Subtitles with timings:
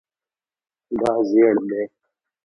[0.99, 1.83] دا زیړ دی